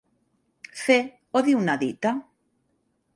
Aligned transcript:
Fer 0.85 0.97
o 1.39 1.43
dir 1.49 1.55
una 1.59 1.75
dita. 1.83 2.15